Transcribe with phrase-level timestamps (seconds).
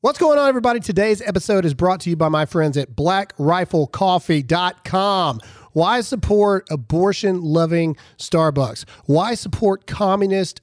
[0.00, 0.78] What's going on, everybody?
[0.78, 5.40] Today's episode is brought to you by my friends at blackriflecoffee.com.
[5.72, 8.84] Why support abortion loving Starbucks?
[9.06, 10.60] Why support communist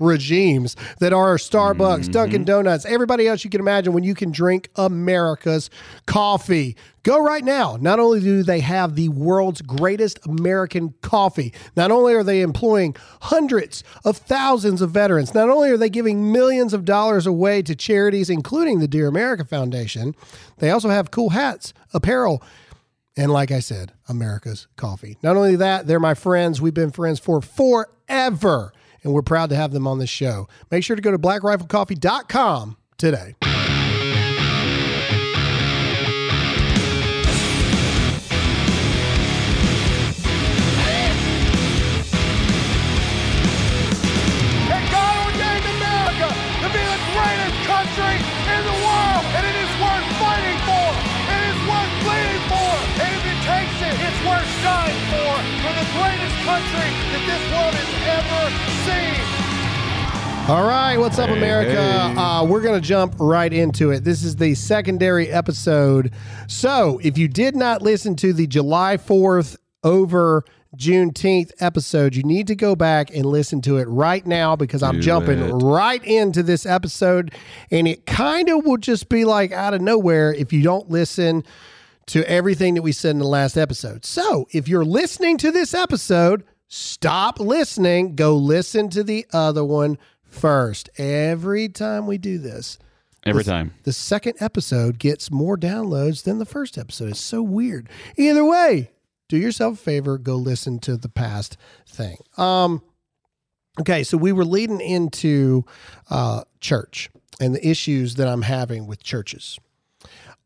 [0.00, 2.12] regimes that are Starbucks, mm-hmm.
[2.12, 5.70] Dunkin' Donuts, everybody else you can imagine when you can drink America's
[6.06, 6.76] coffee.
[7.02, 7.78] Go right now.
[7.80, 12.94] Not only do they have the world's greatest American coffee, not only are they employing
[13.22, 17.74] hundreds of thousands of veterans, not only are they giving millions of dollars away to
[17.74, 20.14] charities, including the Dear America Foundation,
[20.58, 22.42] they also have cool hats, apparel,
[23.16, 25.18] and like I said, America's coffee.
[25.22, 26.60] Not only that, they're my friends.
[26.60, 30.48] We've been friends for forever, and we're proud to have them on this show.
[30.70, 33.34] Make sure to go to blackriflecoffee.com today.
[60.50, 61.80] All right, what's up, Hey, America?
[61.80, 62.14] hey.
[62.16, 64.02] Uh, we're going to jump right into it.
[64.02, 66.12] This is the secondary episode.
[66.48, 70.42] So, if you did not listen to the July 4th over
[70.76, 74.96] Juneteenth episode, you need to go back and listen to it right now because I'm
[74.96, 75.52] Do jumping it.
[75.52, 77.32] right into this episode.
[77.70, 81.44] And it kind of will just be like out of nowhere if you don't listen
[82.06, 84.04] to everything that we said in the last episode.
[84.04, 89.96] So, if you're listening to this episode, stop listening, go listen to the other one
[90.30, 90.88] first.
[90.96, 92.78] Every time we do this,
[93.24, 93.74] Every time.
[93.84, 97.10] the second episode gets more downloads than the first episode.
[97.10, 97.88] It's so weird.
[98.16, 98.90] Either way,
[99.28, 102.16] do yourself a favor, go listen to the past thing.
[102.36, 102.82] Um
[103.80, 105.64] okay, so we were leading into
[106.08, 109.58] uh church and the issues that I'm having with churches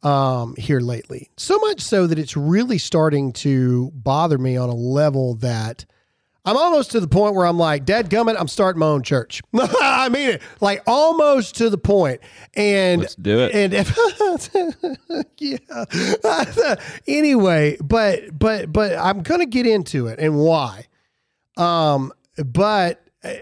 [0.02, 1.30] um here lately.
[1.36, 5.86] So much so that it's really starting to bother me on a level that
[6.46, 9.40] I'm almost to the point where I'm like, Dad gummit, I'm starting my own church.
[9.54, 12.20] I mean it, like almost to the point.
[12.54, 13.54] And Let's do it.
[13.54, 13.96] and if,
[15.38, 16.74] yeah.
[17.06, 20.86] anyway, but but but I'm gonna get into it and why.
[21.56, 23.32] Um, but uh,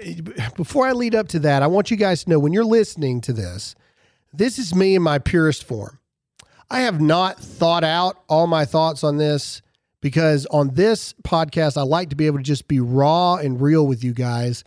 [0.56, 3.20] before I lead up to that, I want you guys to know when you're listening
[3.22, 3.74] to this,
[4.32, 5.98] this is me in my purest form.
[6.70, 9.60] I have not thought out all my thoughts on this
[10.02, 13.86] because on this podcast, I like to be able to just be raw and real
[13.86, 14.64] with you guys.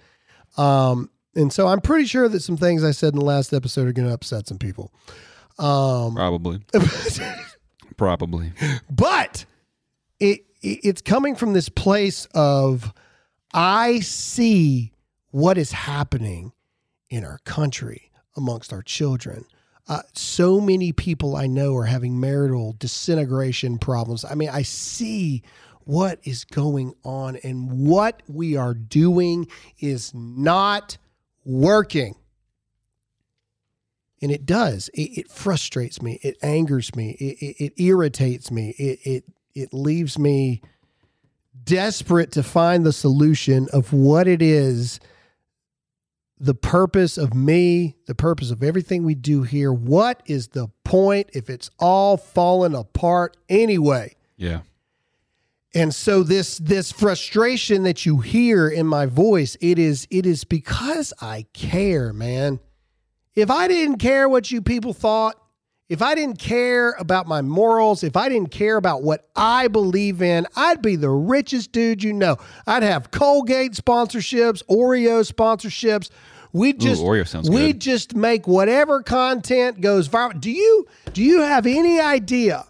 [0.58, 3.88] Um, and so I'm pretty sure that some things I said in the last episode
[3.88, 4.92] are going to upset some people.
[5.60, 6.62] Um, Probably.
[7.98, 8.52] Probably.
[8.90, 9.46] but
[10.20, 12.92] it, it it's coming from this place of
[13.54, 14.92] I see
[15.32, 16.54] what is happening
[17.10, 19.46] in our country amongst our children.
[19.88, 24.26] Uh, so many people I know are having marital disintegration problems.
[24.26, 25.44] I mean, I see
[25.84, 29.48] what is going on, and what we are doing
[29.80, 30.98] is not
[31.46, 32.16] working.
[34.22, 34.90] And it does.
[34.96, 36.20] It, it frustrates me.
[36.24, 37.12] It angers me.
[37.20, 38.70] It, it, it irritates me.
[38.80, 39.24] It, it
[39.54, 40.62] it leaves me
[41.64, 45.00] desperate to find the solution of what it is
[46.40, 49.72] the purpose of me, the purpose of everything we do here.
[49.72, 54.16] What is the point if it's all falling apart anyway?
[54.38, 54.62] Yeah.
[55.74, 60.44] And so this this frustration that you hear in my voice, it is it is
[60.46, 62.60] because I care, man.
[63.36, 65.36] If I didn't care what you people thought,
[65.88, 70.22] if I didn't care about my morals, if I didn't care about what I believe
[70.22, 72.38] in, I'd be the richest dude you know.
[72.66, 76.10] I'd have Colgate sponsorships, Oreo sponsorships.
[76.54, 77.82] We'd just Oreo sounds we'd good.
[77.82, 80.40] just make whatever content goes viral.
[80.40, 82.66] Do you do you have any idea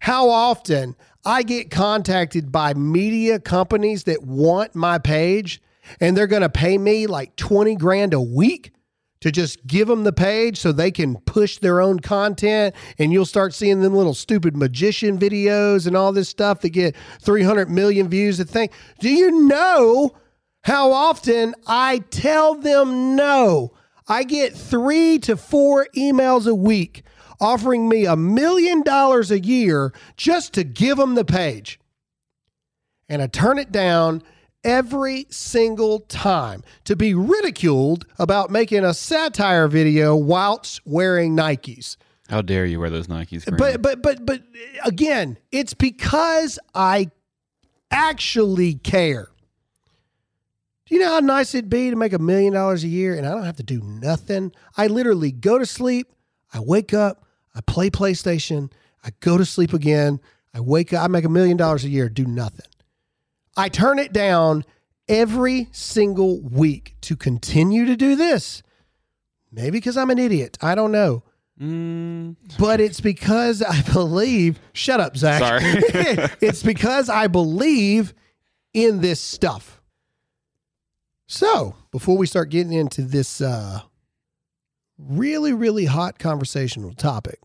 [0.00, 0.94] how often
[1.24, 5.60] I get contacted by media companies that want my page
[6.00, 8.72] and they're going to pay me like 20 grand a week
[9.20, 13.26] to just give them the page so they can push their own content and you'll
[13.26, 18.08] start seeing them little stupid magician videos and all this stuff that get 300 million
[18.08, 18.70] views a thing.
[18.98, 20.12] Do you know
[20.62, 23.72] how often I tell them no?
[24.08, 27.04] I get 3 to 4 emails a week
[27.40, 31.78] offering me a million dollars a year just to give them the page.
[33.08, 34.22] And I turn it down
[34.64, 41.96] every single time to be ridiculed about making a satire video whilst wearing Nikes.
[42.28, 43.44] How dare you wear those Nikes?
[43.58, 44.42] But but but but
[44.84, 47.10] again, it's because I
[47.90, 49.28] actually care.
[50.86, 53.26] Do you know how nice it'd be to make a million dollars a year and
[53.26, 54.52] I don't have to do nothing?
[54.76, 56.12] I literally go to sleep,
[56.52, 57.24] I wake up,
[57.54, 58.72] I play PlayStation,
[59.04, 60.20] I go to sleep again,
[60.52, 62.66] I wake up, I make a million dollars a year, do nothing.
[63.56, 64.64] I turn it down
[65.08, 68.62] every single week to continue to do this.
[69.52, 70.56] Maybe because I'm an idiot.
[70.60, 71.24] I don't know.
[71.60, 75.40] Mm, But it's because I believe, shut up, Zach.
[75.40, 75.62] Sorry.
[76.40, 78.14] it's because I believe
[78.72, 79.82] in this stuff.
[81.26, 83.80] So, before we start getting into this uh,
[84.98, 87.38] really, really hot conversational topic,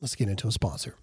[0.00, 0.96] let's get into a sponsor.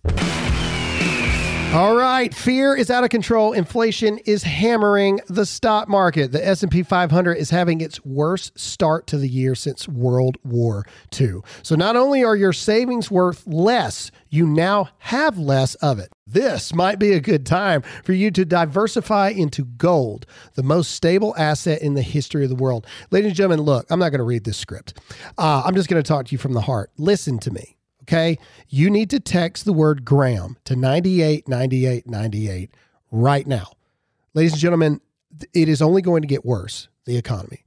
[1.72, 3.54] All right, fear is out of control.
[3.54, 6.32] Inflation is hammering the stock market.
[6.32, 10.84] The S&P 500 is having its worst start to the year since World War
[11.20, 11.42] II.
[11.62, 16.12] So not only are your savings worth less, you now have less of it.
[16.26, 20.26] This might be a good time for you to diversify into gold,
[20.56, 22.88] the most stable asset in the history of the world.
[23.12, 25.00] Ladies and gentlemen, look, I'm not going to read this script.
[25.38, 26.90] Uh, I'm just going to talk to you from the heart.
[26.98, 27.76] Listen to me
[28.10, 28.40] okay?
[28.68, 32.72] You need to text the word Graham to 989898
[33.12, 33.68] right now.
[34.34, 35.02] Ladies and gentlemen,
[35.54, 37.66] it is only going to get worse, the economy.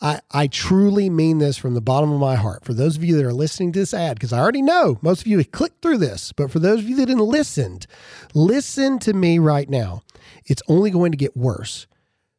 [0.00, 2.64] I, I truly mean this from the bottom of my heart.
[2.64, 5.20] For those of you that are listening to this ad, because I already know most
[5.20, 7.80] of you have clicked through this, but for those of you that didn't listen,
[8.34, 10.02] listen to me right now.
[10.46, 11.86] It's only going to get worse.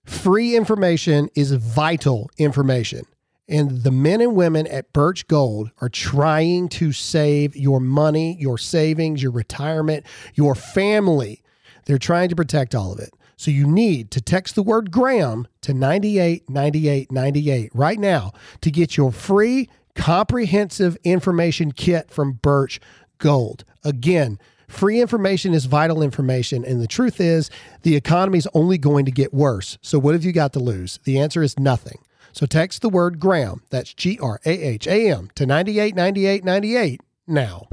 [0.03, 3.05] Free information is vital information.
[3.47, 8.57] And the men and women at Birch Gold are trying to save your money, your
[8.57, 11.43] savings, your retirement, your family.
[11.85, 13.13] They're trying to protect all of it.
[13.37, 18.31] So you need to text the word Graham to 989898 right now
[18.61, 22.79] to get your free comprehensive information kit from Birch
[23.17, 23.63] Gold.
[23.83, 26.65] Again, free information is vital information.
[26.65, 27.51] And the truth is,
[27.83, 29.77] the economy is only going to get worse.
[29.81, 30.99] So what have you got to lose?
[31.03, 31.99] The answer is nothing.
[32.35, 37.67] So text the word Graham, that's G R A H A M, to 989898 now.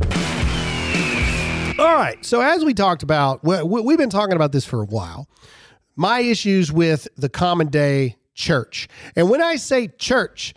[1.80, 2.24] All right.
[2.24, 5.26] So, as we talked about, we- we- we've been talking about this for a while.
[5.96, 8.88] My issues with the common day church.
[9.16, 10.54] And when I say church,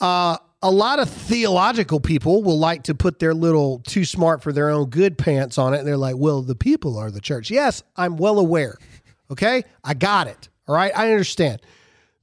[0.00, 4.54] uh, a lot of theological people will like to put their little too smart for
[4.54, 5.78] their own good pants on it.
[5.80, 7.50] And they're like, well, the people are the church.
[7.50, 8.78] Yes, I'm well aware.
[9.30, 9.64] Okay.
[9.84, 10.48] I got it.
[10.66, 10.92] All right.
[10.96, 11.60] I understand.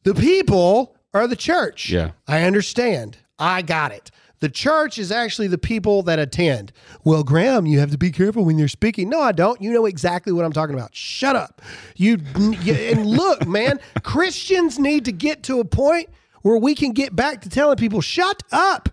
[0.03, 1.89] The people are the church.
[1.89, 2.11] Yeah.
[2.27, 3.17] I understand.
[3.37, 4.11] I got it.
[4.39, 6.71] The church is actually the people that attend.
[7.03, 9.09] Well, Graham, you have to be careful when you're speaking.
[9.09, 9.61] No, I don't.
[9.61, 10.95] You know exactly what I'm talking about.
[10.95, 11.61] Shut up.
[11.95, 16.09] You, you and look, man, Christians need to get to a point
[16.41, 18.89] where we can get back to telling people, shut up.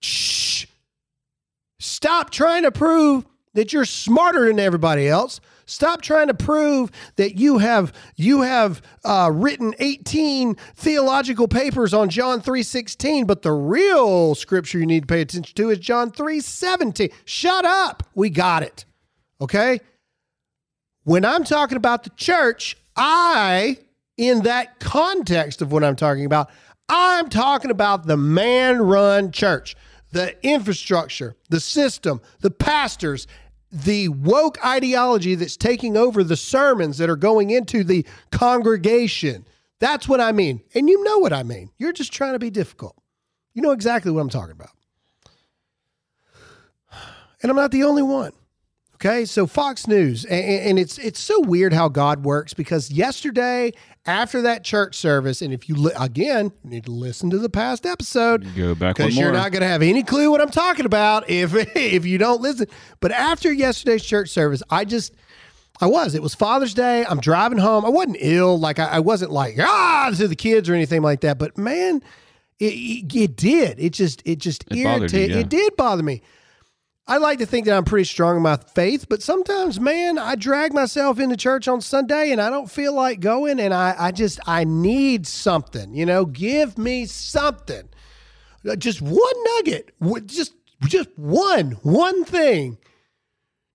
[0.00, 0.66] Shh.
[1.80, 5.40] Stop trying to prove that you're smarter than everybody else.
[5.66, 12.08] Stop trying to prove that you have you have uh, written 18 theological papers on
[12.08, 17.12] John 3:16, but the real scripture you need to pay attention to is John 3:17.
[17.26, 18.02] Shut up.
[18.14, 18.86] We got it.
[19.40, 19.80] Okay?
[21.04, 23.78] When I'm talking about the church, I
[24.16, 26.50] in that context of what I'm talking about,
[26.88, 29.76] I'm talking about the man-run church
[30.12, 33.26] the infrastructure, the system, the pastors,
[33.70, 39.46] the woke ideology that's taking over the sermons that are going into the congregation.
[39.78, 40.62] That's what I mean.
[40.74, 41.70] And you know what I mean.
[41.78, 42.96] You're just trying to be difficult.
[43.52, 44.70] You know exactly what I'm talking about.
[47.42, 48.32] And I'm not the only one.
[49.00, 53.72] Okay, so Fox News, and, and it's it's so weird how God works because yesterday
[54.06, 57.48] after that church service, and if you li- again you need to listen to the
[57.48, 60.84] past episode, Go back because you're not going to have any clue what I'm talking
[60.84, 62.66] about if if you don't listen.
[62.98, 65.14] But after yesterday's church service, I just
[65.80, 66.16] I was.
[66.16, 67.04] It was Father's Day.
[67.08, 67.84] I'm driving home.
[67.84, 68.58] I wasn't ill.
[68.58, 71.38] Like I, I wasn't like ah to the kids or anything like that.
[71.38, 72.02] But man,
[72.58, 73.78] it, it, it did.
[73.78, 75.36] It just it just It irritated.
[75.36, 75.42] yeah.
[75.42, 76.20] It did bother me.
[77.08, 80.34] I like to think that I'm pretty strong in my faith, but sometimes, man, I
[80.34, 84.12] drag myself into church on Sunday and I don't feel like going, and I, I
[84.12, 85.94] just I need something.
[85.94, 87.88] You know, give me something.
[88.68, 89.92] Uh, just one nugget
[90.26, 92.76] just just one one thing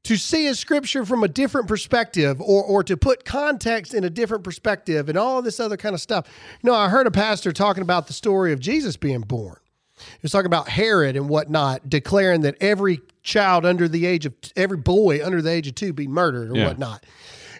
[0.04, 4.10] to see a scripture from a different perspective or or to put context in a
[4.10, 6.28] different perspective and all this other kind of stuff.
[6.62, 9.58] You know i heard a pastor talking about the story of jesus being born.
[9.98, 14.34] He was talking about herod and whatnot declaring that every child under the age of
[14.56, 16.68] every boy under the age of two be murdered or Yeah.
[16.68, 17.06] whatnot.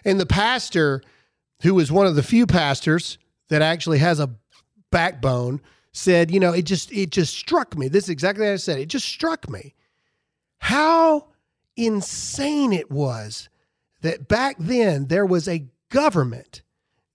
[0.04, 1.02] And the pastor
[1.62, 3.18] who was one of the few pastors
[3.48, 4.30] that actually has a
[4.90, 5.60] backbone
[5.92, 7.88] said you know it just it just struck me.
[7.88, 9.74] This is exactly what i said it just struck me
[10.58, 11.28] how
[11.76, 13.48] insane it was
[14.02, 16.62] that back then there was a government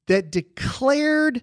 [0.08, 1.42] that declared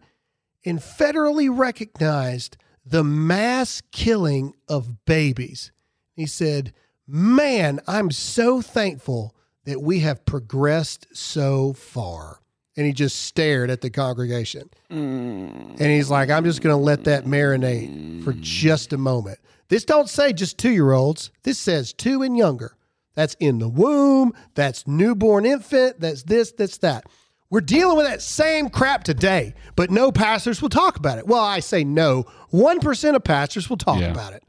[0.64, 5.70] and federally recognized the mass killing of babies.
[6.14, 6.72] He said,
[7.08, 9.34] Man, I'm so thankful
[9.64, 12.40] that we have progressed so far.
[12.76, 14.68] And he just stared at the congregation.
[14.90, 15.80] Mm.
[15.80, 19.38] And he's like, I'm just going to let that marinate for just a moment.
[19.68, 21.30] This don't say just two year olds.
[21.42, 22.76] This says two and younger.
[23.14, 24.34] That's in the womb.
[24.54, 26.00] That's newborn infant.
[26.00, 27.06] That's this, that's that.
[27.48, 31.26] We're dealing with that same crap today, but no pastors will talk about it.
[31.26, 32.24] Well, I say no.
[32.52, 34.10] 1% of pastors will talk Yeah.
[34.10, 34.44] about it.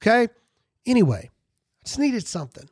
[0.00, 0.32] Okay.
[0.86, 1.37] Anyway, I
[1.88, 2.68] just needed something.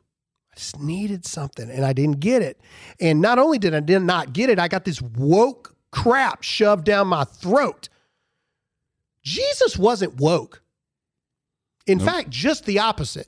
[0.51, 2.61] I just needed something and I didn't get it.
[2.99, 6.83] And not only did I did not get it, I got this woke crap shoved
[6.85, 7.89] down my throat.
[9.23, 10.61] Jesus wasn't woke.
[11.87, 12.07] In Nope.
[12.07, 13.27] fact, just the opposite.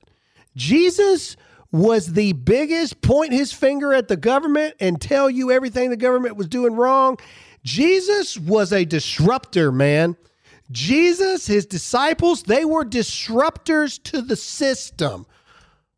[0.56, 1.36] Jesus
[1.72, 6.36] was the biggest point his finger at the government and tell you everything the government
[6.36, 7.18] was doing wrong.
[7.64, 10.16] Jesus was a disruptor, man.
[10.72, 15.26] Jesus, his disciples, they were disruptors to the system.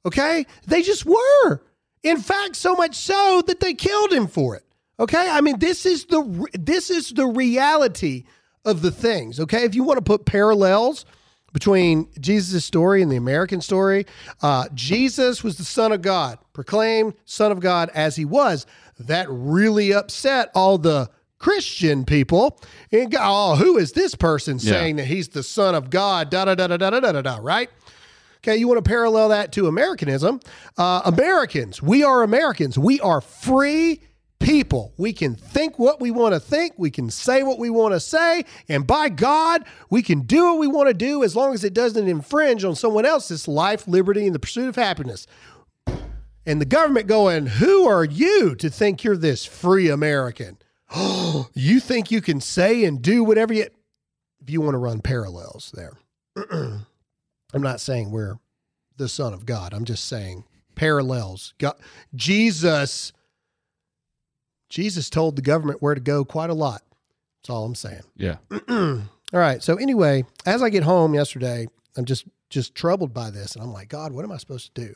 [0.06, 0.46] Okay?
[0.68, 1.62] They just were.
[2.04, 4.64] In fact, so much so that they killed him for it.
[5.00, 5.30] Okay?
[5.30, 8.24] I mean, this is the this is the reality
[8.66, 9.40] of the things.
[9.40, 9.64] Okay?
[9.64, 11.06] If you want to put parallels
[11.54, 14.06] between Jesus' story and the American story,
[14.42, 18.66] uh, Jesus was the Son of God, proclaimed Son of God as he was.
[19.00, 22.60] That really upset all the Christian people.
[22.92, 24.74] And go, oh, who is this person Yeah.
[24.74, 26.30] saying that he's the Son of God?
[26.30, 27.22] Da da da da da da da.
[27.22, 27.70] da right?
[28.44, 30.40] Okay, you want to parallel that to Americanism.
[30.76, 32.76] Uh, Americans, we are Americans.
[32.76, 34.02] We are free
[34.40, 34.94] people.
[34.98, 36.74] We can think what we want to think.
[36.78, 38.46] We can say what we want to say.
[38.68, 41.76] And by God, we can do what we want to do as long as it
[41.76, 45.28] doesn't infringe on someone else's life, liberty, and the pursuit of happiness.
[46.46, 50.58] And the government going, Who are you to think you're this free American?
[51.54, 53.68] you think you can say and do whatever you.
[54.42, 56.00] If you want to run parallels there.
[57.54, 58.40] I'm not saying we're
[58.98, 59.74] the Son of God.
[59.74, 60.44] I'm just saying
[60.76, 61.54] parallels.
[61.58, 61.76] God,
[62.16, 63.14] Jesus,
[64.70, 66.82] Jesus told the government where to go quite a lot.
[67.42, 68.04] That's all I'm saying.
[68.16, 68.38] Yeah.
[68.70, 69.64] all right.
[69.64, 71.68] So anyway, as I get home yesterday,
[71.98, 74.82] I'm just just troubled by this, and I'm like, God, what am I supposed to
[74.88, 74.96] do?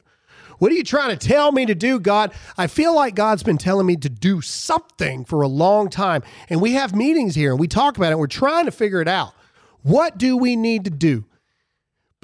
[0.59, 2.33] What are you trying to tell me to do, God?
[2.57, 6.23] I feel like God's been telling me to do something for a long time.
[6.49, 8.11] And we have meetings here and we talk about it.
[8.11, 9.33] And we're trying to figure it out.
[9.81, 11.25] What do we need to do?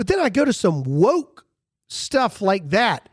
[0.01, 1.45] But then I go to some woke
[1.87, 3.07] stuff like that.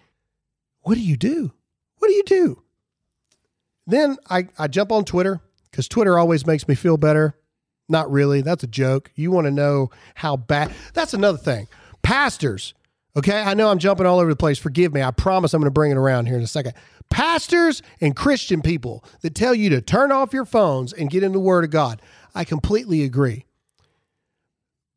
[0.80, 1.52] What do you do?
[1.98, 2.62] What do you do?
[3.86, 7.36] Then I, I jump on Twitter because Twitter always makes me feel better.
[7.90, 8.40] Not really.
[8.40, 9.12] That's a joke.
[9.16, 10.72] You want to know how bad.
[10.94, 11.68] That's another thing.
[12.00, 12.72] Pastors,
[13.14, 13.42] okay?
[13.42, 14.58] I know I'm jumping all over the place.
[14.58, 15.02] Forgive me.
[15.02, 16.72] I promise I'm going to bring it around here in a second.
[17.10, 21.32] Pastors and Christian people that tell you to turn off your phones and get in
[21.32, 22.00] the Word of God.
[22.34, 23.44] I completely agree.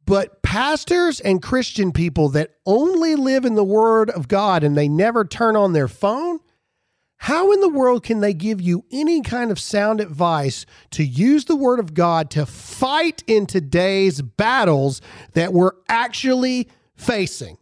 [0.06, 4.90] But pastors and Christian people that only live in the Word of God and they
[4.90, 6.40] never turn on their phone,
[7.18, 11.46] how in the world can they give you any kind of sound advice to use
[11.46, 15.02] the Word of God to fight in today's battles
[15.34, 17.58] that we're actually facing?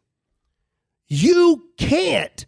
[1.09, 2.45] You can't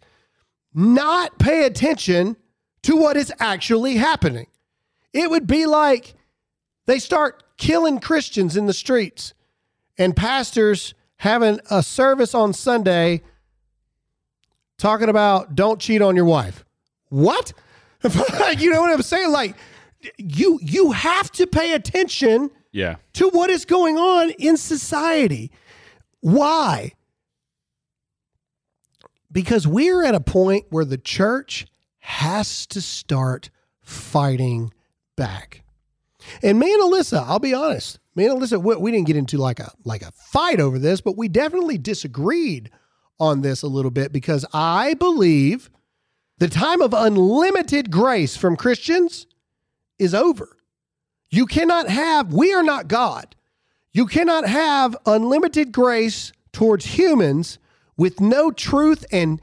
[0.72, 2.36] not pay attention
[2.84, 4.46] to what is actually happening.
[5.12, 6.14] It would be like
[6.86, 9.34] they start killing Christians in the streets
[9.98, 13.22] and pastors having a service on Sunday
[14.78, 16.64] talking about don't cheat on your wife.
[17.08, 17.52] What?
[18.58, 19.30] you know what I'm saying?
[19.30, 19.54] Like
[20.18, 22.96] you you have to pay attention Yeah.
[23.14, 25.52] to what is going on in society.
[26.20, 26.92] Why?
[29.30, 31.66] Because we're at a point where the church
[32.00, 34.72] has to start fighting
[35.16, 35.62] back.
[36.42, 39.60] And me and Alyssa, I'll be honest, and Alyssa, we, we didn't get into like
[39.60, 42.70] a like a fight over this, but we definitely disagreed
[43.18, 45.70] on this a little bit because I believe
[46.38, 49.26] the time of unlimited grace from Christians
[49.98, 50.56] is over.
[51.30, 53.36] You cannot have, we are not God.
[53.92, 57.58] You cannot have unlimited grace towards humans
[57.96, 59.40] with no truth and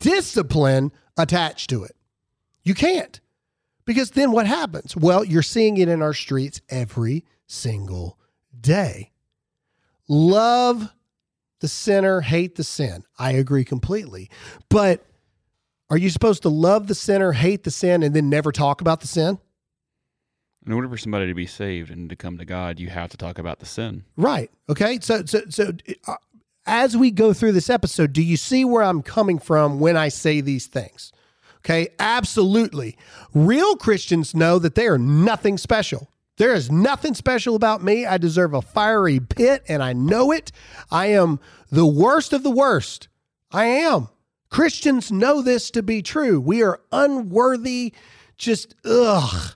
[0.00, 1.96] discipline attached to it.
[2.64, 3.20] You can't.
[3.84, 4.96] Because then what happens?
[4.96, 8.18] Well, you're seeing it in our streets every single
[8.58, 9.10] day.
[10.08, 10.92] Love
[11.60, 13.04] the sinner, hate the sin.
[13.18, 14.30] I agree completely.
[14.68, 15.04] But
[15.90, 19.00] are you supposed to love the sinner, hate the sin, and then never talk about
[19.00, 19.38] the sin?
[20.66, 23.16] In order for somebody to be saved and to come to God, you have to
[23.16, 24.04] talk about the sin.
[24.16, 24.50] Right.
[24.68, 24.98] Okay.
[25.00, 25.72] So, so, so,
[26.06, 26.16] uh,
[26.66, 30.08] as we go through this episode, do you see where I'm coming from when I
[30.08, 31.12] say these things?
[31.58, 31.88] Okay.
[31.98, 32.96] Absolutely.
[33.34, 36.08] Real Christians know that they are nothing special.
[36.40, 38.06] There is nothing special about me.
[38.06, 40.50] I deserve a fiery pit and I know it.
[40.90, 41.38] I am
[41.70, 43.08] the worst of the worst.
[43.52, 44.08] I am.
[44.48, 46.40] Christians know this to be true.
[46.40, 47.92] We are unworthy,
[48.38, 49.54] just ugh.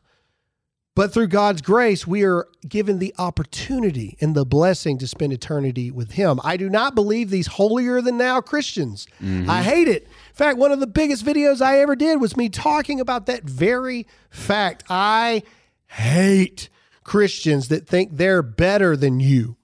[0.95, 5.91] But through God's grace, we are given the opportunity and the blessing to spend eternity
[5.91, 6.39] with Him.
[6.45, 9.07] I do not believe these holier than thou Christians.
[9.23, 9.49] Mm-hmm.
[9.49, 10.03] I hate it.
[10.03, 13.45] In fact, one of the biggest videos I ever did was me talking about that
[13.45, 14.85] very fact.
[14.91, 15.45] I
[15.87, 16.69] hate
[17.05, 19.57] Christians that think they're better than you.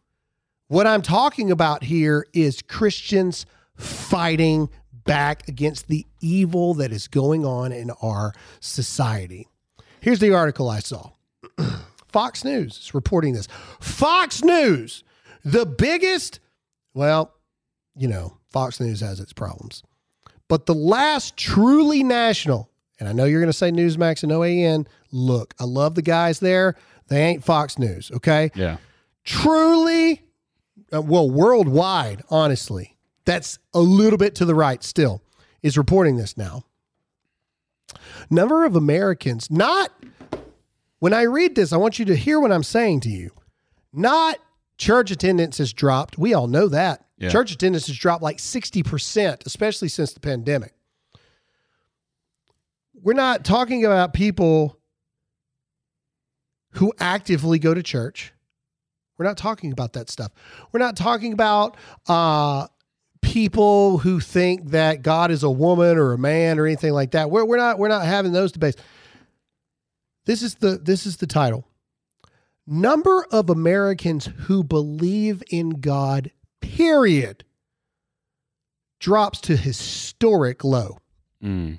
[0.69, 3.45] What I'm talking about here is Christians
[3.75, 4.69] fighting
[5.05, 9.49] back against the evil that is going on in our society.
[10.01, 11.11] Here's the article I saw.
[12.09, 13.49] Fox News is reporting this.
[13.81, 15.03] Fox News,
[15.45, 16.41] the biggest,
[16.95, 17.35] well,
[17.97, 19.83] you know, Fox News has its problems.
[20.49, 24.87] But the last truly national, and I know you're going to say Newsmax and OAN,
[25.13, 26.77] look, I love the guys there.
[27.11, 28.51] They ain't Fox News, okay?
[28.55, 28.79] Yeah.
[29.25, 30.23] truly,
[30.93, 35.21] uh, well, worldwide, honestly, that's a little bit to the right still,
[35.63, 36.65] is reporting this now.
[38.31, 39.93] Number of Americans, not
[41.01, 43.33] when I read this, I want you to hear what I'm saying to you.
[43.93, 44.39] Not
[44.79, 46.17] church attendance has dropped.
[46.17, 47.05] We all know that.
[47.19, 47.29] Yeah.
[47.31, 50.75] Church attendance has dropped like 60%, especially since the pandemic.
[53.03, 54.79] We're not talking about people
[56.73, 58.33] who actively go to church.
[59.19, 60.33] We're not talking about that stuff.
[60.73, 61.77] We're not talking about
[62.09, 62.69] uh,
[63.23, 67.31] people who think that God is a woman or a man or anything like that.
[67.31, 68.81] We're, we're not we're not having those debates.
[70.25, 71.67] This is the this is the title.
[72.67, 77.45] Number of Americans who believe in God, period,
[79.01, 80.99] drops to historic low.
[81.43, 81.79] Mm.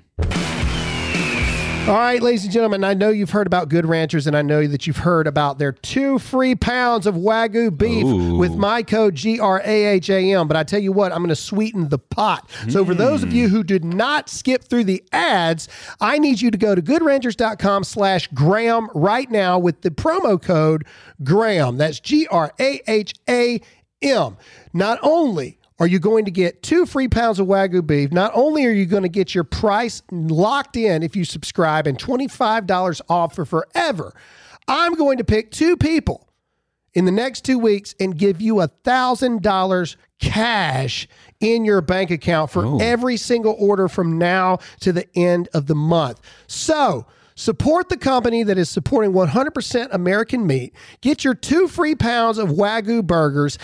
[1.88, 4.68] All right, ladies and gentlemen, I know you've heard about Good Ranchers, and I know
[4.68, 8.36] that you've heard about their two free pounds of Wagyu beef Ooh.
[8.36, 10.46] with my code GRAHAM.
[10.46, 12.48] But I tell you what, I'm going to sweeten the pot.
[12.68, 15.68] So for those of you who did not skip through the ads,
[16.00, 20.86] I need you to go to goodranchers.com slash Graham right now with the promo code
[21.24, 21.78] Graham.
[21.78, 23.60] That's G R A H A
[24.00, 24.36] M.
[24.72, 28.64] Not only are you going to get two free pounds of Wagyu beef, not only
[28.66, 33.34] are you going to get your price locked in if you subscribe and $25 off
[33.34, 34.14] for forever,
[34.68, 36.28] I'm going to pick two people
[36.94, 41.08] in the next two weeks and give you a thousand dollars cash
[41.40, 42.78] in your bank account for Oh.
[42.80, 46.20] every single order from now to the end of the month.
[46.46, 50.74] So support the company that is supporting 100% American meat.
[51.00, 53.58] Get your two free pounds of Wagyu burgers.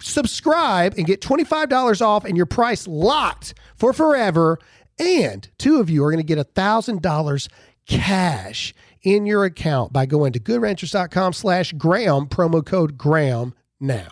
[0.00, 4.58] Subscribe and get $25 off and your price locked for forever.
[4.98, 7.48] And two of you are going to get a thousand dollars
[7.86, 14.08] cash in your account by going to goodranchers.com slash Graham, promo code Graham now.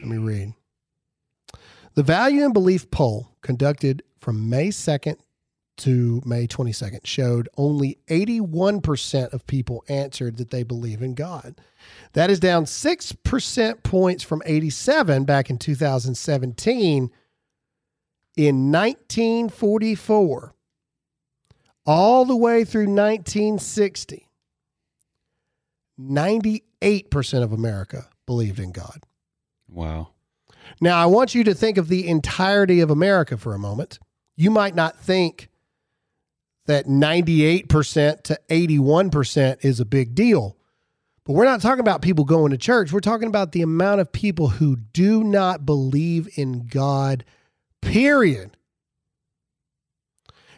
[0.00, 0.54] Let me read.
[1.94, 5.16] The Value and Belief poll conducted from May 2nd
[5.80, 11.60] to May 22nd showed only 81% of people answered that they believe in God.
[12.12, 17.10] That is down 6% points from 87 back in 2017.
[18.36, 20.54] In 1944,
[21.86, 24.28] all the way through 1960,
[26.00, 29.04] 98% of America believed in God.
[29.68, 30.10] Wow.
[30.80, 33.98] Now, I want you to think of the entirety of America for a moment.
[34.36, 35.49] You might not think
[36.70, 40.56] that 98% to 81% is a big deal,
[41.24, 42.92] but we're not talking about people going to church.
[42.92, 47.24] We're talking about the amount of people who do not believe in God,
[47.82, 48.56] period,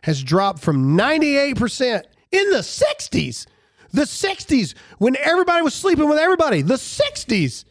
[0.03, 3.46] has dropped from 98% in the 60s.
[3.92, 7.64] The 60s, when everybody was sleeping with everybody, the 60s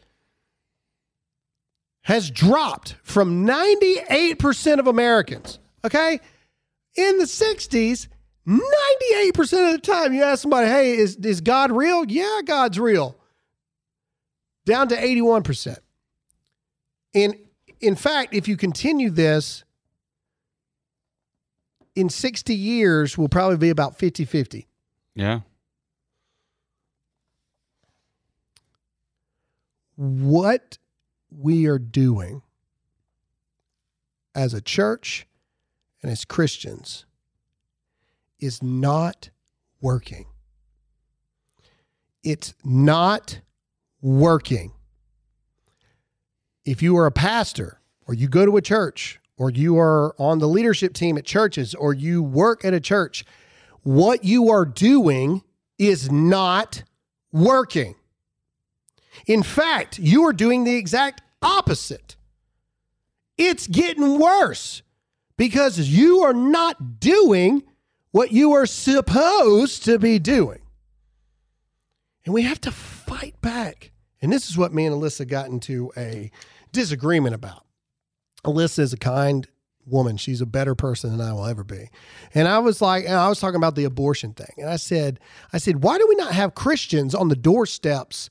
[2.02, 6.18] has dropped from 98% of Americans, okay?
[6.96, 8.08] In the 60s,
[8.46, 12.04] 98% of the time you ask somebody, hey, is, is God real?
[12.04, 13.16] Yeah, God's real.
[14.64, 15.78] Down to 81%.
[17.14, 17.36] And
[17.80, 19.64] in fact, if you continue this,
[21.94, 24.66] in 60 years, we'll probably be about 50 50.
[25.14, 25.40] Yeah.
[29.96, 30.78] what
[31.30, 32.42] we are doing
[34.34, 35.26] as a church
[36.02, 37.04] and as Christians
[38.42, 39.30] is not
[39.80, 40.26] working.
[42.22, 43.40] It's not
[44.00, 44.72] working.
[46.64, 50.38] If you are a pastor or you go to a church or you are on
[50.38, 53.24] the leadership team at churches or you work at a church,
[53.82, 55.42] what you are doing
[55.78, 56.84] is not
[57.32, 57.94] working.
[59.26, 62.16] In fact, you are doing the exact opposite.
[63.36, 64.82] It's getting worse
[65.36, 67.64] because you are not doing
[68.12, 70.60] what you are supposed to be doing.
[72.24, 73.90] And we have to fight back.
[74.20, 76.30] And this is what me and Alyssa got into a
[76.70, 77.66] disagreement about.
[78.44, 79.48] Alyssa is a kind
[79.86, 80.16] woman.
[80.16, 81.88] She's a better person than I will ever be.
[82.34, 84.54] And I was like, I was talking about the abortion thing.
[84.58, 85.18] And I said,
[85.52, 88.30] I said, why do we not have Christians on the doorsteps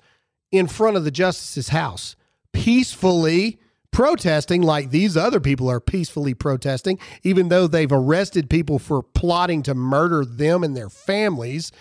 [0.51, 2.15] in front of the justice's house
[2.53, 3.59] peacefully
[3.91, 9.63] protesting like these other people are peacefully protesting, even though they've arrested people for plotting
[9.63, 11.71] to murder them and their families?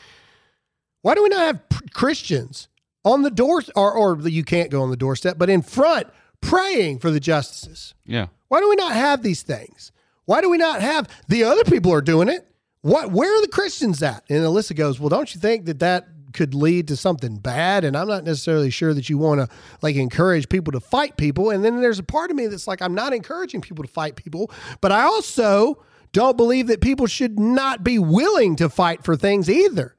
[1.03, 1.63] Why do we not have
[1.95, 2.69] Christians
[3.05, 6.09] on the door, or, or you can't go on the doorstep, but in front
[6.41, 7.95] praying for the justices?
[8.05, 8.27] Yeah.
[8.49, 9.93] Why do we not have these things?
[10.25, 12.47] Why do we not have the other people are doing it?
[12.83, 13.11] What?
[13.11, 14.25] Where are the Christians at?
[14.29, 17.85] And Alyssa goes, well, don't you think that that could lead to something bad?
[17.85, 19.49] And I'm not necessarily sure that you want to
[19.83, 21.51] like encourage people to fight people.
[21.51, 24.17] And then there's a part of me that's like, I'm not encouraging people to fight
[24.17, 29.17] people, but I also don't believe that people should not be willing to fight for
[29.17, 29.97] things either.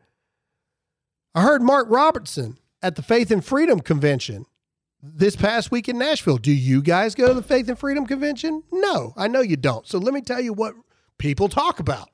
[1.34, 4.46] I heard Mark Robertson at the Faith and Freedom Convention
[5.02, 6.38] this past week in Nashville.
[6.38, 8.64] Do you guys go to the Faith and Freedom Convention?
[8.72, 9.88] No, I know you don't.
[9.88, 10.76] So let me tell you what
[11.18, 12.10] people talk about.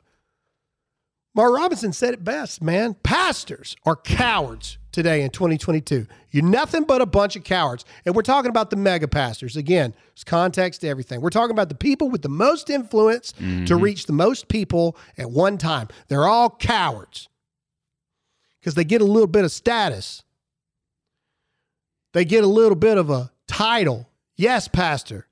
[1.38, 2.96] Mark Robinson said it best, man.
[2.96, 6.06] Pastors are cowards today in 2022.
[6.32, 7.86] You're nothing but a bunch of cowards.
[8.06, 9.56] And we're talking about the mega pastors.
[9.56, 11.22] Again, there's context to everything.
[11.22, 13.80] We're talking about the people with the most influence to mm-hmm.
[13.80, 15.88] reach the most people at one time.
[16.10, 17.30] They're all cowards
[18.60, 20.24] because they get a little bit of status
[22.18, 24.10] they get a little bit of a title.
[24.36, 25.27] Yes, pastor.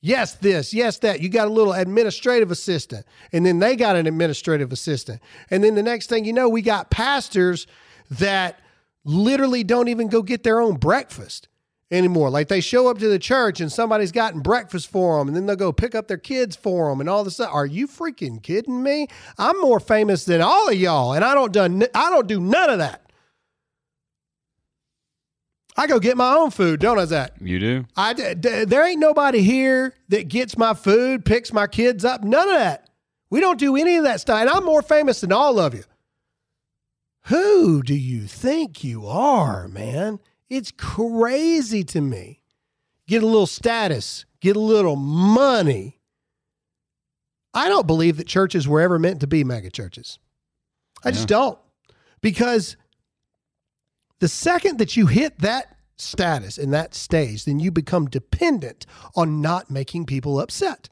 [0.00, 0.72] Yes, this.
[0.72, 1.20] Yes, that.
[1.20, 3.04] You got a little administrative assistant.
[3.32, 5.20] And then they got an administrative assistant.
[5.50, 7.66] And then the next thing you know, we got pastors
[8.10, 8.60] that
[9.04, 11.48] literally don't even go get their own breakfast
[11.90, 12.30] anymore.
[12.30, 15.46] Like they show up to the church and somebody's gotten breakfast for them and then
[15.46, 17.50] they'll go pick up their kids for them and all this stuff.
[17.52, 19.08] Are you freaking kidding me?
[19.38, 22.70] I'm more famous than all of y'all and I don't done I don't do none
[22.70, 23.07] of that.
[25.78, 27.34] I go get my own food, don't I, Zach?
[27.40, 27.84] You do?
[27.96, 32.24] I d- there ain't nobody here that gets my food, picks my kids up.
[32.24, 32.90] None of that.
[33.30, 34.40] We don't do any of that stuff.
[34.40, 35.84] And I'm more famous than all of you.
[37.26, 40.18] Who do you think you are, man?
[40.50, 42.42] It's crazy to me.
[43.06, 46.00] Get a little status, get a little money.
[47.54, 50.18] I don't believe that churches were ever meant to be mega churches.
[51.04, 51.58] I just don't.
[52.20, 52.76] Because
[54.20, 59.40] the second that you hit that status and that stage, then you become dependent on
[59.40, 60.88] not making people upset.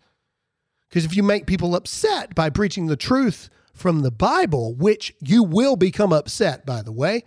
[0.88, 5.42] Because if you make people upset by preaching the truth from the Bible, which you
[5.42, 7.24] will become upset, by the way.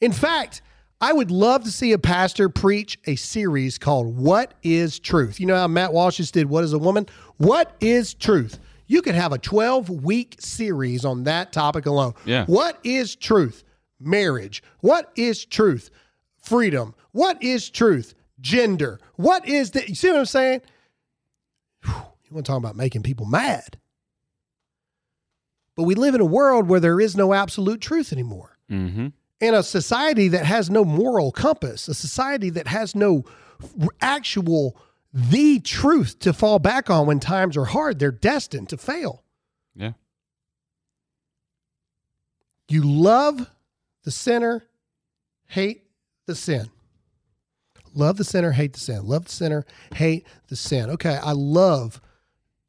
[0.00, 0.62] In fact,
[1.00, 5.40] I would love to see a pastor preach a series called What is Truth?
[5.40, 7.06] You know how Matt Walsh just did What is a Woman?
[7.36, 8.58] What is Truth?
[8.86, 12.14] You could have a 12 week series on that topic alone.
[12.24, 12.44] Yeah.
[12.46, 13.64] What is truth?
[14.04, 14.62] Marriage.
[14.80, 15.90] What is truth?
[16.42, 16.94] Freedom.
[17.12, 18.14] What is truth?
[18.40, 18.98] Gender.
[19.16, 19.88] What is that?
[19.88, 20.62] You see what I'm saying?
[21.84, 23.78] Whew, you want to talk about making people mad.
[25.76, 29.08] But we live in a world where there is no absolute truth anymore Mm-hmm.
[29.40, 33.24] in a society that has no moral compass, a society that has no
[34.00, 34.76] actual
[35.12, 39.22] the truth to fall back on when times are hard, they're destined to fail.
[39.74, 39.92] Yeah.
[42.68, 43.50] You love
[44.04, 44.64] the sinner,
[45.46, 45.84] hate
[46.26, 46.70] the sin.
[47.94, 49.06] Love the sinner, hate the sin.
[49.06, 50.88] Love the sinner, hate the sin.
[50.90, 52.00] Okay, I love,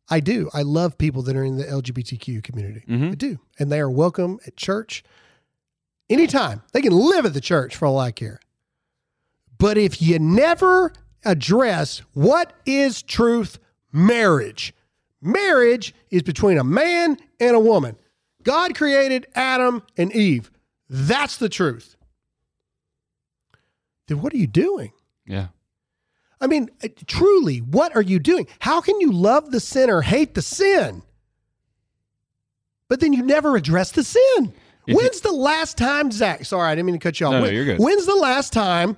[0.10, 0.50] I do.
[0.54, 2.84] I love people that are in the LGBTQ community.
[2.88, 3.12] Mhm.
[3.12, 3.40] I do.
[3.58, 5.04] And they are welcome at church
[6.10, 6.62] anytime.
[6.74, 8.40] They can live at the church for all I care.
[9.58, 10.92] But if you never
[11.24, 13.60] address what is truth
[13.94, 14.74] marriage,
[15.22, 17.96] marriage is between a man and a woman.
[18.44, 20.52] God created Adam and Eve.
[20.96, 21.96] That's the truth.
[24.08, 24.92] Then what are you doing?
[25.26, 25.48] Yeah.
[26.40, 28.46] I mean, uh, truly, what are you doing?
[28.60, 31.02] How can you love the sinner, hate the sin,
[32.90, 34.54] but then you never address the sin?
[34.86, 36.46] If When's the last time, Zach?
[36.46, 37.32] Sorry, I didn't mean to cut you off.
[37.32, 37.80] No, no, you're good.
[37.80, 38.96] When's the last time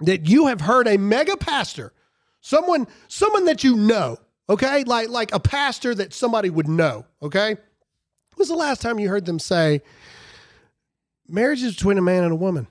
[0.00, 1.94] that you have heard a mega pastor,
[2.42, 4.18] someone, someone that you know,
[4.50, 7.56] okay, like like a pastor that somebody would know, okay?
[8.36, 9.80] When's the last time you heard them say,
[11.28, 12.66] "Marriage is between a man and a woman"?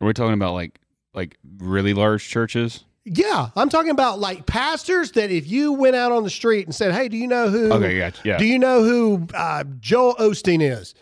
[0.00, 0.78] Are we talking about like
[1.14, 2.84] like really large churches?
[3.04, 6.74] Yeah, I'm talking about like pastors that if you went out on the street and
[6.74, 7.72] said, "Hey, do you know who?
[7.72, 8.20] Okay, gotcha.
[8.24, 8.36] Yeah.
[8.38, 10.94] Do you know who uh, Joel Osteen is?"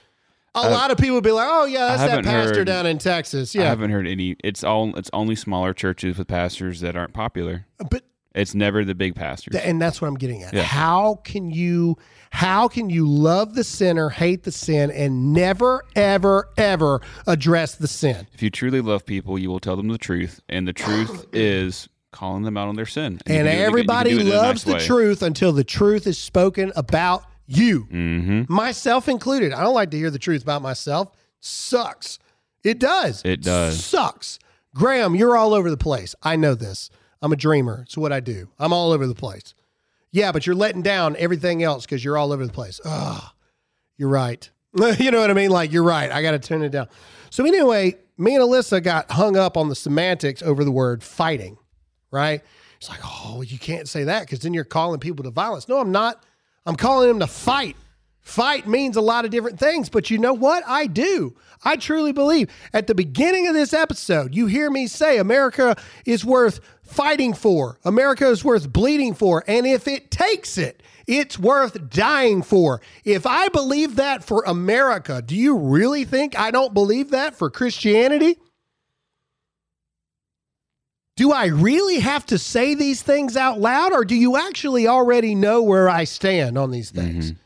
[0.55, 2.87] A I- lot of people would be like, "Oh yeah, that's that pastor heard- down
[2.87, 4.37] in Texas." Yeah, I haven't heard any.
[4.45, 4.97] It's all.
[4.97, 7.67] It's only smaller churches with pastors that aren't popular.
[7.91, 8.05] but
[8.35, 9.57] It's never the big pastors.
[9.57, 10.55] And that's what I'm getting at.
[10.55, 10.63] Yeah.
[10.63, 11.97] How can you
[12.37, 17.89] how can you love the sinner, hate the sin, and never, ever, ever address the
[17.89, 18.27] sin?
[18.35, 21.89] if you truly love people, you will tell them the truth, and the truth is
[22.13, 23.19] calling them out on their sin.
[23.27, 24.87] And you can do it- you can- you can everybody it loves nice the way.
[24.87, 27.87] truth until the truth is spoken about you.
[27.93, 28.49] Mhm.
[28.49, 29.53] Myself included.
[29.53, 31.09] I don't like to hear the truth about myself.
[31.41, 32.19] Sucks.
[32.65, 33.23] It does.
[33.25, 33.83] It does.
[33.85, 34.39] Sucks.
[34.75, 36.15] Graham, you're all over the place.
[36.23, 36.91] I know this.
[37.23, 37.83] I'm a dreamer.
[37.87, 38.49] It's what I do.
[38.59, 39.55] I'm all over the place.
[40.17, 42.81] Yeah, but you're letting down everything else because you're all over the place.
[42.87, 43.23] Ugh.
[43.99, 44.49] You're right.
[44.99, 45.51] you know what I mean?
[45.51, 46.11] Like, you're right.
[46.11, 46.89] I got to turn it down.
[47.29, 51.59] So, anyway, me and Alyssa got hung up on the semantics over the word fighting,
[52.11, 52.43] right?
[52.79, 55.69] It's like, oh, you can't say that because then you're calling people to violence.
[55.69, 56.25] No, I'm not.
[56.65, 57.77] I'm calling them to fight.
[58.21, 60.65] Fight means a lot of different things, but you know what?
[60.67, 61.37] I do.
[61.63, 62.51] I truly believe.
[62.73, 65.77] At the beginning of this episode, you hear me say America
[66.07, 69.45] is worth fighting for, America is worth bleeding for.
[69.47, 72.81] And if it takes it, it's worth dying for.
[73.05, 77.51] If I believe that for America, do you really think I don't believe that for
[77.51, 78.39] Christianity?
[81.17, 85.35] Do I really have to say these things out loud, or do you actually already
[85.35, 87.33] know where I stand on these things?
[87.33, 87.41] Mm-hmm.